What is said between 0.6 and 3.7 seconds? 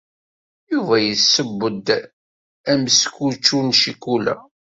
Yuba yesseww-d ameskučču n